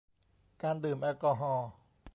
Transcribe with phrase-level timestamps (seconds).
[0.61, 1.69] การดื่มแอลกอฮอล์